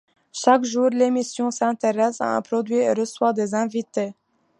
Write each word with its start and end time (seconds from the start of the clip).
Chaque 0.31 0.63
jour, 0.63 0.89
l'émission 0.89 1.51
s'intéresse 1.51 2.21
à 2.21 2.35
un 2.35 2.41
produit 2.41 2.73
et 2.77 2.91
reçoit 2.93 3.33
des 3.33 3.53
invités. 3.53 4.15